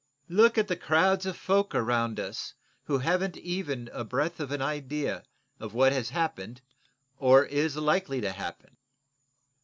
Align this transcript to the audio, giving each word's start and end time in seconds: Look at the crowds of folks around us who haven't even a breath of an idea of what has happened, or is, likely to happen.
Look 0.29 0.57
at 0.57 0.67
the 0.67 0.75
crowds 0.75 1.27
of 1.27 1.37
folks 1.37 1.75
around 1.75 2.19
us 2.19 2.55
who 2.85 2.97
haven't 2.97 3.37
even 3.37 3.87
a 3.93 4.03
breath 4.03 4.39
of 4.39 4.49
an 4.51 4.59
idea 4.59 5.25
of 5.59 5.75
what 5.75 5.91
has 5.93 6.09
happened, 6.09 6.61
or 7.19 7.45
is, 7.45 7.75
likely 7.77 8.19
to 8.21 8.31
happen. 8.31 8.77